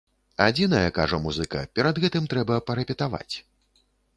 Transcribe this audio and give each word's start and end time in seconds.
Адзінае, 0.45 0.87
кажа 0.95 1.19
музыка, 1.27 1.61
перад 1.77 2.01
гэтым 2.07 2.23
трэба 2.35 2.59
парэпетаваць. 2.71 3.35